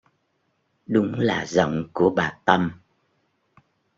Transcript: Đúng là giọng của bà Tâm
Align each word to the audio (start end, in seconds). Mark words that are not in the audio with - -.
Đúng 0.87 1.19
là 1.19 1.45
giọng 1.45 1.83
của 1.93 2.09
bà 2.15 2.39
Tâm 2.45 2.71